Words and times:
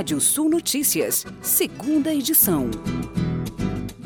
Rádio 0.00 0.18
Sul 0.18 0.48
Notícias, 0.48 1.26
segunda 1.42 2.10
edição. 2.10 2.70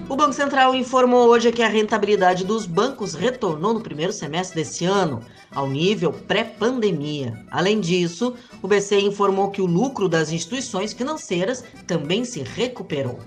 O 0.09 0.17
Banco 0.17 0.33
Central 0.33 0.75
informou 0.75 1.29
hoje 1.29 1.53
que 1.53 1.63
a 1.63 1.69
rentabilidade 1.69 2.45
dos 2.45 2.67
bancos 2.67 3.15
retornou 3.15 3.73
no 3.73 3.81
primeiro 3.81 4.13
semestre 4.13 4.57
desse 4.57 4.85
ano, 4.85 5.21
ao 5.55 5.69
nível 5.69 6.13
pré-pandemia. 6.13 7.47
Além 7.49 7.79
disso, 7.79 8.35
o 8.61 8.67
BC 8.67 9.03
informou 9.03 9.53
que 9.53 9.63
o 9.63 9.67
lucro 9.67 10.09
das 10.09 10.33
instituições 10.33 10.93
financeiras 10.93 11.63
também 11.87 12.25
se 12.25 12.43
recuperou. 12.43 13.21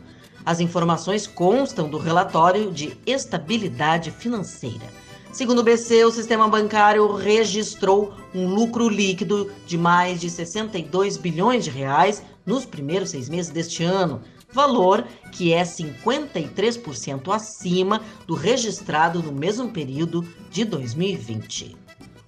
As 0.45 0.59
informações 0.59 1.25
constam 1.25 1.89
do 1.89 1.97
relatório 1.97 2.69
de 2.69 2.97
estabilidade 3.05 4.11
financeira. 4.11 4.85
Segundo 5.31 5.59
o 5.59 5.63
BC, 5.63 6.03
o 6.03 6.11
sistema 6.11 6.49
bancário 6.49 7.15
registrou 7.15 8.13
um 8.35 8.45
lucro 8.45 8.89
líquido 8.89 9.49
de 9.65 9.77
mais 9.77 10.19
de 10.19 10.29
62 10.29 11.15
bilhões 11.15 11.63
de 11.63 11.69
reais 11.69 12.23
nos 12.47 12.65
primeiros 12.65 13.09
seis 13.11 13.29
meses 13.29 13.51
deste 13.51 13.83
ano, 13.83 14.21
valor 14.51 15.05
que 15.31 15.53
é 15.53 15.61
53% 15.63 17.31
acima 17.31 18.01
do 18.25 18.33
registrado 18.33 19.21
no 19.21 19.31
mesmo 19.33 19.69
período 19.69 20.25
de 20.49 20.63
2020. 20.63 21.75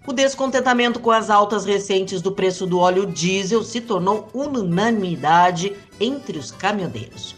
O 0.05 0.13
descontentamento 0.13 0.99
com 0.99 1.11
as 1.11 1.29
altas 1.29 1.65
recentes 1.65 2.21
do 2.21 2.31
preço 2.31 2.67
do 2.67 2.79
óleo 2.79 3.05
diesel 3.05 3.63
se 3.63 3.79
tornou 3.79 4.27
unanimidade 4.33 5.75
entre 5.99 6.37
os 6.37 6.51
caminhoneiros. 6.51 7.35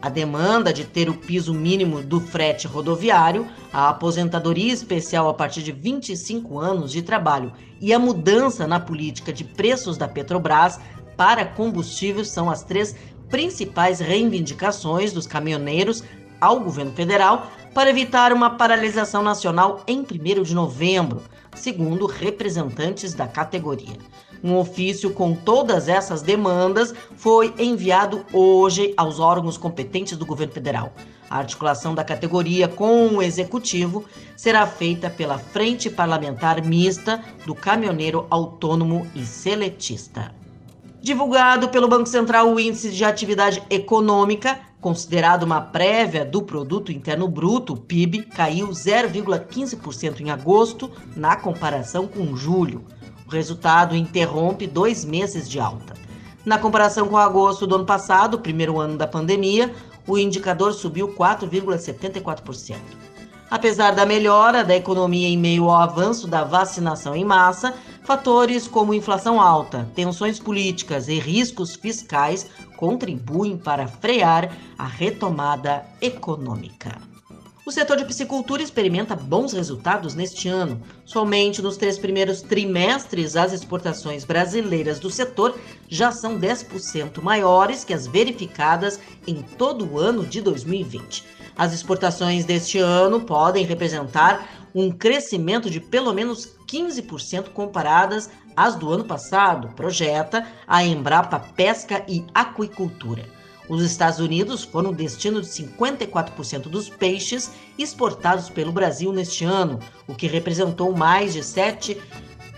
A 0.00 0.08
demanda 0.08 0.72
de 0.72 0.84
ter 0.84 1.08
o 1.08 1.14
piso 1.14 1.52
mínimo 1.52 2.02
do 2.02 2.20
frete 2.20 2.68
rodoviário, 2.68 3.48
a 3.72 3.88
aposentadoria 3.88 4.72
especial 4.72 5.28
a 5.28 5.34
partir 5.34 5.62
de 5.62 5.72
25 5.72 6.58
anos 6.58 6.92
de 6.92 7.02
trabalho 7.02 7.52
e 7.80 7.92
a 7.92 7.98
mudança 7.98 8.64
na 8.64 8.78
política 8.78 9.32
de 9.32 9.42
preços 9.42 9.96
da 9.96 10.06
Petrobras 10.06 10.78
para 11.18 11.44
combustíveis 11.44 12.28
são 12.28 12.48
as 12.48 12.62
três 12.62 12.94
principais 13.28 13.98
reivindicações 13.98 15.12
dos 15.12 15.26
caminhoneiros 15.26 16.04
ao 16.40 16.60
governo 16.60 16.92
federal 16.92 17.50
para 17.74 17.90
evitar 17.90 18.32
uma 18.32 18.50
paralisação 18.50 19.20
nacional 19.20 19.82
em 19.88 19.98
1 19.98 20.42
de 20.44 20.54
novembro, 20.54 21.20
segundo 21.56 22.06
representantes 22.06 23.14
da 23.14 23.26
categoria. 23.26 23.96
Um 24.44 24.56
ofício 24.56 25.10
com 25.10 25.34
todas 25.34 25.88
essas 25.88 26.22
demandas 26.22 26.94
foi 27.16 27.52
enviado 27.58 28.24
hoje 28.32 28.94
aos 28.96 29.18
órgãos 29.18 29.58
competentes 29.58 30.16
do 30.16 30.24
governo 30.24 30.54
federal. 30.54 30.92
A 31.28 31.38
articulação 31.38 31.96
da 31.96 32.04
categoria 32.04 32.68
com 32.68 33.08
o 33.08 33.20
executivo 33.22 34.04
será 34.36 34.64
feita 34.68 35.10
pela 35.10 35.36
Frente 35.36 35.90
Parlamentar 35.90 36.64
Mista 36.64 37.20
do 37.44 37.56
Caminhoneiro 37.56 38.24
Autônomo 38.30 39.04
e 39.16 39.26
Seletista. 39.26 40.32
Divulgado 41.00 41.68
pelo 41.68 41.88
Banco 41.88 42.08
Central, 42.08 42.52
o 42.52 42.58
Índice 42.58 42.90
de 42.90 43.04
Atividade 43.04 43.62
Econômica, 43.70 44.58
considerado 44.80 45.44
uma 45.44 45.60
prévia 45.60 46.24
do 46.24 46.42
Produto 46.42 46.90
Interno 46.90 47.28
Bruto, 47.28 47.76
PIB, 47.76 48.24
caiu 48.24 48.68
0,15% 48.68 50.20
em 50.20 50.30
agosto, 50.30 50.90
na 51.16 51.36
comparação 51.36 52.08
com 52.08 52.36
julho. 52.36 52.84
O 53.26 53.30
resultado 53.30 53.94
interrompe 53.94 54.66
dois 54.66 55.04
meses 55.04 55.48
de 55.48 55.60
alta. 55.60 55.94
Na 56.44 56.58
comparação 56.58 57.06
com 57.06 57.16
agosto 57.16 57.66
do 57.66 57.76
ano 57.76 57.86
passado, 57.86 58.40
primeiro 58.40 58.80
ano 58.80 58.96
da 58.96 59.06
pandemia, 59.06 59.72
o 60.06 60.18
indicador 60.18 60.72
subiu 60.72 61.14
4,74%. 61.14 62.76
Apesar 63.50 63.92
da 63.92 64.04
melhora 64.04 64.64
da 64.64 64.74
economia 64.74 65.28
em 65.28 65.38
meio 65.38 65.70
ao 65.70 65.80
avanço 65.80 66.26
da 66.26 66.44
vacinação 66.44 67.14
em 67.14 67.24
massa, 67.24 67.74
fatores 68.08 68.66
como 68.66 68.94
inflação 68.94 69.38
alta, 69.38 69.86
tensões 69.94 70.38
políticas 70.38 71.08
e 71.08 71.18
riscos 71.18 71.76
fiscais 71.76 72.46
contribuem 72.74 73.58
para 73.58 73.86
frear 73.86 74.50
a 74.78 74.86
retomada 74.86 75.84
econômica. 76.00 76.96
O 77.66 77.70
setor 77.70 77.98
de 77.98 78.06
piscicultura 78.06 78.62
experimenta 78.62 79.14
bons 79.14 79.52
resultados 79.52 80.14
neste 80.14 80.48
ano. 80.48 80.80
Somente 81.04 81.60
nos 81.60 81.76
três 81.76 81.98
primeiros 81.98 82.40
trimestres, 82.40 83.36
as 83.36 83.52
exportações 83.52 84.24
brasileiras 84.24 84.98
do 84.98 85.10
setor 85.10 85.54
já 85.86 86.10
são 86.10 86.40
10% 86.40 87.20
maiores 87.20 87.84
que 87.84 87.92
as 87.92 88.06
verificadas 88.06 88.98
em 89.26 89.42
todo 89.42 89.86
o 89.86 89.98
ano 89.98 90.24
de 90.24 90.40
2020. 90.40 91.26
As 91.54 91.74
exportações 91.74 92.46
deste 92.46 92.78
ano 92.78 93.20
podem 93.20 93.66
representar 93.66 94.48
um 94.74 94.90
crescimento 94.90 95.68
de 95.68 95.78
pelo 95.78 96.14
menos 96.14 96.57
15% 96.68 97.48
comparadas 97.50 98.30
às 98.54 98.76
do 98.76 98.92
ano 98.92 99.04
passado, 99.04 99.68
projeta 99.74 100.46
a 100.66 100.84
Embrapa 100.84 101.40
Pesca 101.56 102.04
e 102.06 102.24
Aquicultura. 102.34 103.24
Os 103.68 103.82
Estados 103.82 104.18
Unidos 104.18 104.64
foram 104.64 104.92
destino 104.92 105.40
de 105.40 105.46
54% 105.46 106.62
dos 106.62 106.88
peixes 106.88 107.50
exportados 107.76 108.48
pelo 108.48 108.72
Brasil 108.72 109.12
neste 109.12 109.44
ano, 109.44 109.78
o 110.06 110.14
que 110.14 110.26
representou 110.26 110.96
mais 110.96 111.34
de 111.34 111.42
7 111.42 112.00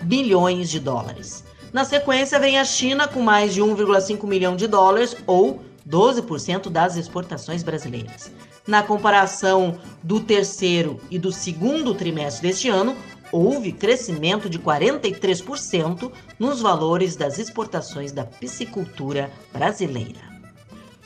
bilhões 0.02 0.70
de 0.70 0.78
dólares. 0.78 1.44
Na 1.72 1.84
sequência, 1.84 2.38
vem 2.38 2.58
a 2.58 2.64
China 2.64 3.08
com 3.08 3.20
mais 3.20 3.54
de 3.54 3.60
1,5 3.60 4.26
milhão 4.26 4.56
de 4.56 4.66
dólares, 4.66 5.16
ou 5.26 5.62
12% 5.88 6.68
das 6.68 6.96
exportações 6.96 7.62
brasileiras. 7.62 8.30
Na 8.66 8.82
comparação 8.82 9.78
do 10.02 10.20
terceiro 10.20 11.00
e 11.10 11.18
do 11.18 11.32
segundo 11.32 11.94
trimestre 11.94 12.48
deste 12.48 12.68
ano, 12.68 12.96
houve 13.32 13.72
crescimento 13.72 14.48
de 14.48 14.58
43% 14.58 16.10
nos 16.38 16.60
valores 16.60 17.16
das 17.16 17.38
exportações 17.38 18.12
da 18.12 18.24
piscicultura 18.24 19.30
brasileira. 19.52 20.30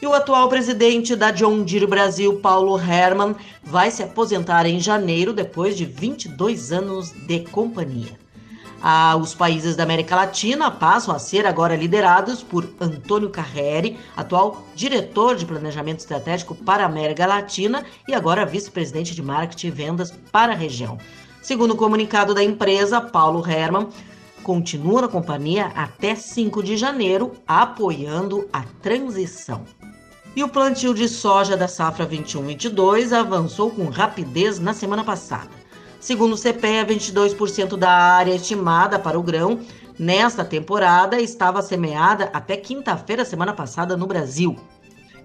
E 0.03 0.07
o 0.07 0.12
atual 0.12 0.49
presidente 0.49 1.17
da 1.17 1.31
John 1.31 1.62
Deere 1.62 1.87
Brasil, 1.87 2.39
Paulo 2.41 2.79
Herman, 2.79 3.35
vai 3.62 3.91
se 3.91 4.03
aposentar 4.03 4.67
em 4.67 4.79
janeiro 4.79 5.33
depois 5.33 5.77
de 5.77 5.85
22 5.85 6.73
anos 6.73 7.11
de 7.11 7.41
companhia. 7.41 8.19
Ah, 8.87 9.17
os 9.17 9.35
países 9.35 9.75
da 9.75 9.83
América 9.83 10.15
Latina 10.15 10.71
passam 10.71 11.15
a 11.15 11.19
ser 11.19 11.47
agora 11.47 11.75
liderados 11.75 12.43
por 12.43 12.69
Antônio 12.79 13.31
Carreri, 13.31 13.99
atual 14.15 14.62
diretor 14.75 15.37
de 15.37 15.47
planejamento 15.47 16.01
estratégico 16.01 16.55
para 16.55 16.83
a 16.83 16.87
América 16.87 17.27
Latina 17.27 17.83
e 18.06 18.12
agora 18.12 18.45
vice-presidente 18.45 19.15
de 19.15 19.23
marketing 19.23 19.69
e 19.69 19.71
vendas 19.71 20.11
para 20.31 20.53
a 20.53 20.56
região. 20.56 20.99
Segundo 21.44 21.72
o 21.72 21.77
comunicado 21.77 22.32
da 22.32 22.43
empresa, 22.43 23.03
Paulo 23.03 23.47
Herman 23.47 23.88
continua 24.43 25.03
na 25.03 25.09
companhia 25.09 25.66
até 25.77 26.15
5 26.15 26.62
de 26.62 26.75
janeiro, 26.75 27.32
apoiando 27.47 28.49
a 28.50 28.62
transição. 28.81 29.62
E 30.34 30.43
o 30.43 30.49
plantio 30.49 30.94
de 30.94 31.06
soja 31.06 31.55
da 31.55 31.69
safra 31.69 32.06
21-22 32.06 33.12
avançou 33.12 33.71
com 33.71 33.91
rapidez 33.91 34.59
na 34.59 34.72
semana 34.72 35.05
passada. 35.05 35.50
Segundo 36.00 36.32
o 36.32 36.38
CPEA, 36.38 36.87
22% 36.87 37.76
da 37.76 37.91
área 37.91 38.34
estimada 38.34 38.99
para 38.99 39.19
o 39.19 39.22
grão 39.22 39.61
nesta 39.99 40.47
temporada 40.47 41.21
estava 41.21 41.61
semeada 41.61 42.31
até 42.32 42.56
quinta-feira, 42.56 43.22
semana 43.22 43.53
passada, 43.53 43.99
no 43.99 44.06
Brasil. 44.06 44.56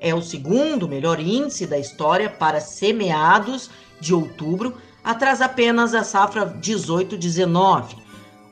É 0.02 0.14
o 0.14 0.22
segundo 0.22 0.86
melhor 0.86 1.18
índice 1.18 1.66
da 1.66 1.80
história 1.80 2.30
para 2.30 2.60
semeados 2.60 3.70
de 4.02 4.14
outubro, 4.14 4.76
atrás 5.04 5.42
apenas 5.42 5.92
da 5.92 6.04
safra 6.04 6.46
18-19. 6.46 7.96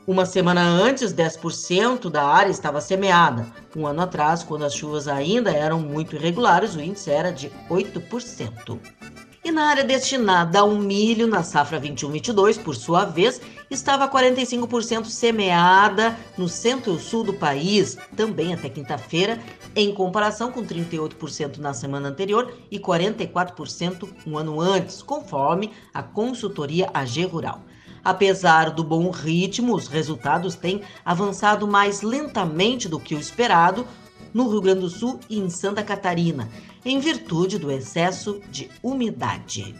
Uma 0.06 0.24
semana 0.24 0.62
antes, 0.62 1.12
10% 1.12 2.08
da 2.08 2.24
área 2.24 2.50
estava 2.50 2.80
semeada. 2.80 3.46
Um 3.76 3.86
ano 3.86 4.00
atrás, 4.00 4.42
quando 4.42 4.64
as 4.64 4.74
chuvas 4.74 5.06
ainda 5.06 5.50
eram 5.50 5.80
muito 5.80 6.16
irregulares, 6.16 6.74
o 6.74 6.80
índice 6.80 7.10
era 7.10 7.30
de 7.30 7.50
8%. 7.68 8.78
E 9.48 9.50
na 9.50 9.68
área 9.68 9.82
destinada 9.82 10.58
ao 10.58 10.72
milho, 10.72 11.26
na 11.26 11.42
safra 11.42 11.80
21-22, 11.80 12.62
por 12.62 12.76
sua 12.76 13.06
vez, 13.06 13.40
estava 13.70 14.06
45% 14.06 15.06
semeada 15.06 16.14
no 16.36 16.46
centro-sul 16.46 17.24
do 17.24 17.32
país, 17.32 17.96
também 18.14 18.52
até 18.52 18.68
quinta-feira, 18.68 19.40
em 19.74 19.94
comparação 19.94 20.52
com 20.52 20.62
38% 20.62 21.56
na 21.56 21.72
semana 21.72 22.10
anterior 22.10 22.52
e 22.70 22.78
44% 22.78 24.06
um 24.26 24.36
ano 24.36 24.60
antes, 24.60 25.00
conforme 25.00 25.72
a 25.94 26.02
consultoria 26.02 26.90
AG 26.92 27.24
Rural. 27.24 27.62
Apesar 28.04 28.68
do 28.68 28.84
bom 28.84 29.10
ritmo, 29.10 29.74
os 29.74 29.88
resultados 29.88 30.56
têm 30.56 30.82
avançado 31.02 31.66
mais 31.66 32.02
lentamente 32.02 32.86
do 32.86 33.00
que 33.00 33.14
o 33.14 33.18
esperado, 33.18 33.86
no 34.32 34.48
Rio 34.48 34.60
Grande 34.60 34.80
do 34.80 34.90
Sul 34.90 35.18
e 35.28 35.38
em 35.38 35.48
Santa 35.50 35.82
Catarina, 35.82 36.48
em 36.84 36.98
virtude 36.98 37.58
do 37.58 37.70
excesso 37.70 38.40
de 38.50 38.70
umidade. 38.82 39.74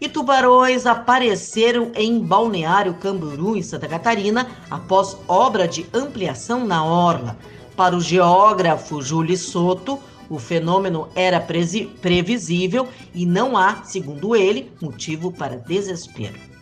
E 0.00 0.08
tubarões 0.08 0.86
apareceram 0.86 1.92
em 1.94 2.18
Balneário 2.18 2.94
Camburu, 2.94 3.56
em 3.56 3.62
Santa 3.62 3.88
Catarina, 3.88 4.46
após 4.70 5.16
obra 5.28 5.66
de 5.66 5.86
ampliação 5.94 6.66
na 6.66 6.84
orla. 6.84 7.38
Para 7.76 7.96
o 7.96 8.00
geógrafo 8.00 9.00
Júlio 9.00 9.36
Soto, 9.36 9.98
o 10.28 10.38
fenômeno 10.38 11.08
era 11.14 11.40
previsível 11.40 12.88
e 13.14 13.24
não 13.24 13.56
há, 13.56 13.82
segundo 13.84 14.34
ele, 14.34 14.70
motivo 14.80 15.32
para 15.32 15.56
desespero. 15.56 16.53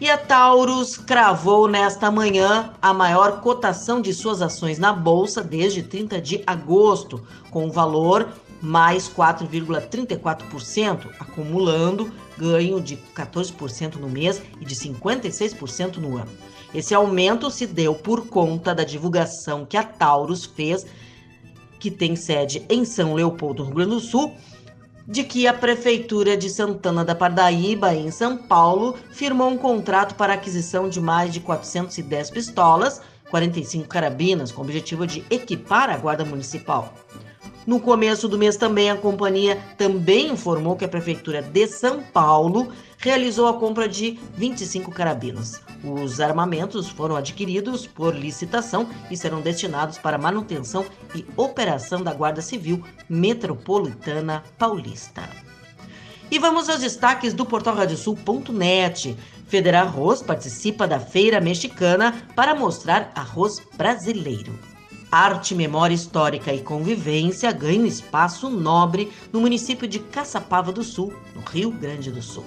E 0.00 0.08
a 0.08 0.16
Taurus 0.16 0.96
cravou 0.96 1.68
nesta 1.68 2.10
manhã 2.10 2.72
a 2.80 2.94
maior 2.94 3.42
cotação 3.42 4.00
de 4.00 4.14
suas 4.14 4.40
ações 4.40 4.78
na 4.78 4.94
bolsa 4.94 5.44
desde 5.44 5.82
30 5.82 6.18
de 6.22 6.42
agosto, 6.46 7.22
com 7.50 7.66
o 7.66 7.70
valor 7.70 8.30
mais 8.62 9.10
4,34%, 9.10 11.10
acumulando 11.20 12.10
ganho 12.38 12.80
de 12.80 12.96
14% 13.14 13.96
no 13.96 14.08
mês 14.08 14.40
e 14.58 14.64
de 14.64 14.74
56% 14.74 15.98
no 15.98 16.16
ano. 16.16 16.30
Esse 16.74 16.94
aumento 16.94 17.50
se 17.50 17.66
deu 17.66 17.94
por 17.94 18.26
conta 18.26 18.74
da 18.74 18.84
divulgação 18.84 19.66
que 19.66 19.76
a 19.76 19.82
Taurus 19.82 20.46
fez, 20.46 20.86
que 21.78 21.90
tem 21.90 22.16
sede 22.16 22.64
em 22.70 22.86
São 22.86 23.12
Leopoldo, 23.12 23.64
no 23.64 23.66
Rio 23.66 23.76
Grande 23.76 23.96
do 23.96 24.00
Sul, 24.00 24.34
de 25.10 25.24
que 25.24 25.48
a 25.48 25.52
Prefeitura 25.52 26.36
de 26.36 26.48
Santana 26.48 27.04
da 27.04 27.16
Pardaíba, 27.16 27.92
em 27.92 28.12
São 28.12 28.36
Paulo, 28.36 28.96
firmou 29.10 29.50
um 29.50 29.58
contrato 29.58 30.14
para 30.14 30.34
aquisição 30.34 30.88
de 30.88 31.00
mais 31.00 31.32
de 31.32 31.40
410 31.40 32.30
pistolas, 32.30 33.02
45 33.28 33.88
carabinas, 33.88 34.52
com 34.52 34.62
o 34.62 34.64
objetivo 34.64 35.04
de 35.08 35.24
equipar 35.28 35.90
a 35.90 35.96
Guarda 35.96 36.24
Municipal. 36.24 36.94
No 37.66 37.78
começo 37.78 38.26
do 38.26 38.38
mês 38.38 38.56
também 38.56 38.90
a 38.90 38.96
companhia 38.96 39.58
também 39.76 40.32
informou 40.32 40.76
que 40.76 40.84
a 40.84 40.88
prefeitura 40.88 41.42
de 41.42 41.66
São 41.66 42.02
Paulo 42.02 42.72
realizou 42.98 43.46
a 43.46 43.54
compra 43.54 43.88
de 43.88 44.18
25 44.34 44.90
carabinas. 44.90 45.60
Os 45.84 46.20
armamentos 46.20 46.88
foram 46.88 47.16
adquiridos 47.16 47.86
por 47.86 48.14
licitação 48.14 48.88
e 49.10 49.16
serão 49.16 49.40
destinados 49.40 49.98
para 49.98 50.18
manutenção 50.18 50.84
e 51.14 51.24
operação 51.36 52.02
da 52.02 52.14
Guarda 52.14 52.42
Civil 52.42 52.82
Metropolitana 53.08 54.42
Paulista. 54.58 55.28
E 56.30 56.38
vamos 56.38 56.68
aos 56.68 56.80
destaques 56.80 57.34
do 57.34 57.44
portal 57.44 57.74
radiosul.net. 57.74 59.16
Federal 59.48 59.86
Arroz 59.86 60.22
participa 60.22 60.86
da 60.86 61.00
Feira 61.00 61.40
Mexicana 61.40 62.22
para 62.36 62.54
mostrar 62.54 63.10
arroz 63.16 63.60
brasileiro. 63.76 64.69
Arte, 65.10 65.56
memória 65.56 65.94
histórica 65.94 66.54
e 66.54 66.60
convivência 66.60 67.50
ganham 67.50 67.84
espaço 67.84 68.48
nobre 68.48 69.10
no 69.32 69.40
município 69.40 69.88
de 69.88 69.98
Caçapava 69.98 70.70
do 70.70 70.84
Sul, 70.84 71.12
no 71.34 71.40
Rio 71.40 71.72
Grande 71.72 72.12
do 72.12 72.22
Sul. 72.22 72.44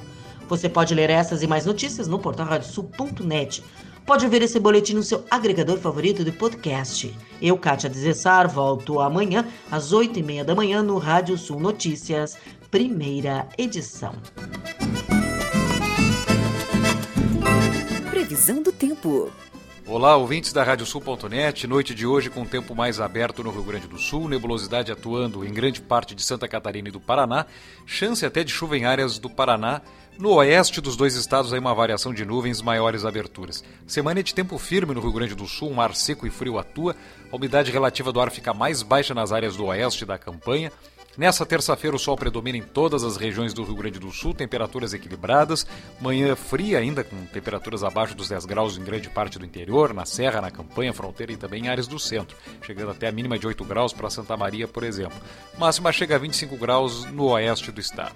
Você 0.47 0.69
pode 0.69 0.95
ler 0.95 1.09
essas 1.09 1.43
e 1.43 1.47
mais 1.47 1.65
notícias 1.65 2.07
no 2.07 2.19
portal 2.19 2.45
radiosul.net. 2.45 3.63
Pode 4.05 4.25
ouvir 4.25 4.41
esse 4.41 4.59
boletim 4.59 4.93
no 4.93 5.03
seu 5.03 5.25
agregador 5.29 5.77
favorito 5.77 6.23
de 6.23 6.31
podcast. 6.31 7.13
Eu, 7.41 7.57
Kátia 7.57 7.89
Desessar, 7.89 8.49
volto 8.49 8.99
amanhã 8.99 9.45
às 9.69 9.91
oito 9.91 10.19
e 10.19 10.23
meia 10.23 10.45
da 10.45 10.55
manhã 10.55 10.81
no 10.81 10.97
Rádio 10.97 11.37
Sul 11.37 11.59
Notícias, 11.59 12.37
primeira 12.71 13.47
edição. 13.57 14.13
Previsão 18.09 18.61
do 18.61 18.71
tempo. 18.71 19.31
Olá, 19.85 20.15
ouvintes 20.15 20.53
da 20.53 20.63
Radiosul.net. 20.63 21.67
Noite 21.67 21.93
de 21.93 22.07
hoje 22.07 22.29
com 22.29 22.45
tempo 22.45 22.73
mais 22.73 23.01
aberto 23.01 23.43
no 23.43 23.51
Rio 23.51 23.63
Grande 23.63 23.85
do 23.85 23.97
Sul, 23.97 24.29
nebulosidade 24.29 24.93
atuando 24.93 25.45
em 25.45 25.53
grande 25.53 25.81
parte 25.81 26.15
de 26.15 26.23
Santa 26.23 26.47
Catarina 26.47 26.87
e 26.87 26.91
do 26.91 27.01
Paraná, 27.01 27.45
chance 27.85 28.25
até 28.25 28.45
de 28.45 28.51
chuva 28.51 28.77
em 28.77 28.85
áreas 28.85 29.19
do 29.19 29.29
Paraná. 29.29 29.81
No 30.17 30.35
oeste 30.35 30.79
dos 30.79 30.95
dois 30.95 31.15
estados, 31.15 31.51
aí 31.51 31.59
uma 31.59 31.75
variação 31.75 32.13
de 32.13 32.23
nuvens, 32.23 32.61
maiores 32.61 33.03
aberturas. 33.03 33.61
Semana 33.85 34.23
de 34.23 34.33
tempo 34.33 34.57
firme 34.57 34.93
no 34.93 35.01
Rio 35.01 35.11
Grande 35.11 35.35
do 35.35 35.47
Sul, 35.47 35.69
um 35.69 35.81
ar 35.81 35.93
seco 35.93 36.25
e 36.25 36.29
frio 36.29 36.57
atua, 36.57 36.95
a 37.29 37.35
umidade 37.35 37.69
relativa 37.69 38.13
do 38.13 38.21
ar 38.21 38.31
fica 38.31 38.53
mais 38.53 38.81
baixa 38.81 39.13
nas 39.13 39.33
áreas 39.33 39.57
do 39.57 39.65
oeste 39.65 40.05
da 40.05 40.17
campanha. 40.17 40.71
Nessa 41.15 41.45
terça-feira, 41.45 41.95
o 41.95 41.99
sol 41.99 42.15
predomina 42.17 42.57
em 42.57 42.63
todas 42.63 43.03
as 43.03 43.17
regiões 43.17 43.53
do 43.53 43.63
Rio 43.63 43.75
Grande 43.75 43.99
do 43.99 44.11
Sul, 44.11 44.33
temperaturas 44.33 44.95
equilibradas. 44.95 45.65
Manhã 46.01 46.35
fria 46.35 46.79
ainda, 46.79 47.03
com 47.03 47.23
temperaturas 47.27 47.83
abaixo 47.83 48.15
dos 48.15 48.29
10 48.29 48.45
graus 48.45 48.77
em 48.77 48.83
grande 48.83 49.09
parte 49.11 49.37
do 49.37 49.45
interior, 49.45 49.93
na 49.93 50.05
Serra, 50.05 50.41
na 50.41 50.49
Campanha, 50.49 50.91
fronteira 50.91 51.31
e 51.31 51.37
também 51.37 51.65
em 51.65 51.67
áreas 51.67 51.85
do 51.85 51.99
centro, 51.99 52.35
chegando 52.63 52.89
até 52.89 53.07
a 53.07 53.11
mínima 53.11 53.37
de 53.37 53.45
8 53.45 53.63
graus 53.63 53.93
para 53.93 54.09
Santa 54.09 54.35
Maria, 54.35 54.67
por 54.67 54.83
exemplo. 54.83 55.17
Máxima 55.55 55.91
chega 55.91 56.15
a 56.15 56.19
25 56.19 56.57
graus 56.57 57.05
no 57.05 57.25
oeste 57.25 57.71
do 57.71 57.79
estado. 57.79 58.15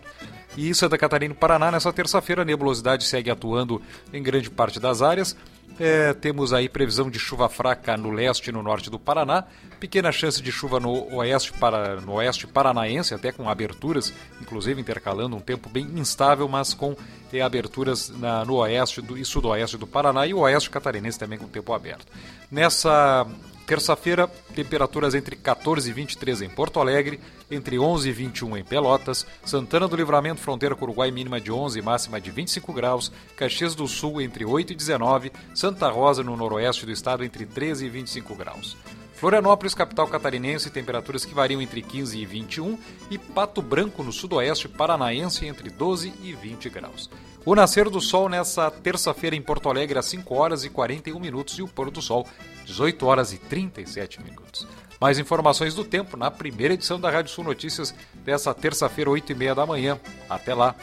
E 0.57 0.73
Santa 0.73 0.97
Catarina 0.97 1.35
e 1.35 1.37
Paraná, 1.37 1.71
nessa 1.71 1.93
terça-feira, 1.93 2.41
a 2.41 2.45
nebulosidade 2.45 3.03
segue 3.03 3.29
atuando 3.29 3.79
em 4.11 4.23
grande 4.23 4.49
parte 4.49 4.79
das 4.79 5.03
áreas. 5.03 5.37
É, 5.79 6.11
temos 6.13 6.53
aí 6.53 6.67
previsão 6.67 7.09
de 7.09 7.19
chuva 7.19 7.47
fraca 7.47 7.95
no 7.95 8.09
leste 8.09 8.47
e 8.47 8.51
no 8.51 8.63
norte 8.63 8.89
do 8.89 8.97
Paraná, 8.97 9.43
pequena 9.79 10.11
chance 10.11 10.41
de 10.41 10.51
chuva 10.51 10.79
no 10.79 11.13
oeste, 11.15 11.53
para, 11.53 12.01
no 12.01 12.13
oeste 12.13 12.47
paranaense, 12.47 13.13
até 13.13 13.31
com 13.31 13.47
aberturas, 13.47 14.11
inclusive 14.41 14.81
intercalando 14.81 15.35
um 15.35 15.39
tempo 15.39 15.69
bem 15.69 15.85
instável, 15.95 16.47
mas 16.47 16.73
com 16.73 16.95
é, 17.31 17.41
aberturas 17.41 18.09
na, 18.09 18.43
no 18.43 18.55
oeste 18.55 19.01
do, 19.01 19.17
e 19.17 19.23
sudoeste 19.23 19.77
do 19.77 19.85
Paraná 19.85 20.25
e 20.25 20.33
o 20.33 20.39
oeste 20.39 20.69
catarinense 20.69 21.19
também 21.19 21.37
com 21.37 21.47
tempo 21.47 21.71
aberto. 21.73 22.07
Nessa 22.49 23.27
Terça-feira, 23.67 24.29
temperaturas 24.55 25.13
entre 25.13 25.35
14 25.35 25.89
e 25.89 25.93
23 25.93 26.43
em 26.43 26.49
Porto 26.49 26.79
Alegre, 26.79 27.19
entre 27.51 27.77
11 27.77 28.07
e 28.07 28.11
21 28.13 28.55
em 28.55 28.63
Pelotas, 28.63 29.27
Santana 29.43 29.89
do 29.89 29.95
Livramento, 29.97 30.39
fronteira 30.39 30.73
com 30.73 30.85
o 30.85 30.87
Uruguai, 30.87 31.11
mínima 31.11 31.41
de 31.41 31.51
11 31.51 31.77
e 31.77 31.81
máxima 31.81 32.21
de 32.21 32.31
25 32.31 32.71
graus, 32.71 33.11
Caxias 33.35 33.75
do 33.75 33.85
Sul 33.85 34.21
entre 34.21 34.45
8 34.45 34.71
e 34.71 34.75
19, 34.75 35.33
Santa 35.53 35.89
Rosa, 35.89 36.23
no 36.23 36.37
noroeste 36.37 36.85
do 36.85 36.93
estado, 36.93 37.25
entre 37.25 37.45
13 37.45 37.87
e 37.87 37.89
25 37.89 38.35
graus. 38.35 38.77
Florianópolis, 39.15 39.73
capital 39.73 40.07
catarinense, 40.07 40.69
temperaturas 40.69 41.25
que 41.25 41.33
variam 41.33 41.61
entre 41.61 41.81
15 41.81 42.17
e 42.17 42.25
21, 42.25 42.79
e 43.11 43.17
Pato 43.17 43.61
Branco, 43.61 44.01
no 44.01 44.13
sudoeste 44.13 44.69
paranaense, 44.69 45.45
entre 45.45 45.69
12 45.69 46.13
e 46.21 46.31
20 46.31 46.69
graus. 46.69 47.09
O 47.47 47.55
nascer 47.55 47.89
do 47.89 48.01
sol 48.01 48.27
nessa 48.27 48.69
terça-feira 48.69 49.33
em 49.33 49.41
Porto 49.41 49.69
Alegre 49.69 49.97
às 49.97 50.05
5 50.07 50.35
horas 50.35 50.65
e 50.65 50.69
41 50.69 51.17
minutos 51.17 51.57
e 51.57 51.61
o 51.61 51.67
pôr 51.67 51.89
do 51.89 52.01
sol 52.01 52.27
18 52.65 53.05
horas 53.05 53.31
e 53.31 53.37
37 53.37 54.21
minutos. 54.21 54.67
Mais 54.99 55.17
informações 55.17 55.73
do 55.73 55.85
tempo 55.85 56.17
na 56.17 56.29
primeira 56.29 56.73
edição 56.73 56.99
da 56.99 57.09
Rádio 57.09 57.31
Sul 57.31 57.45
Notícias 57.45 57.95
dessa 58.15 58.53
terça-feira, 58.53 59.09
8 59.09 59.31
e 59.31 59.35
meia 59.35 59.55
da 59.55 59.65
manhã. 59.65 59.97
Até 60.29 60.53
lá! 60.53 60.75